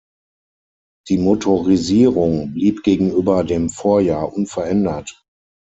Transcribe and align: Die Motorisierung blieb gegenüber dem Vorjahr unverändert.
Die 1.09 1.19
Motorisierung 1.19 2.53
blieb 2.53 2.81
gegenüber 2.81 3.43
dem 3.43 3.69
Vorjahr 3.69 4.33
unverändert. 4.35 5.23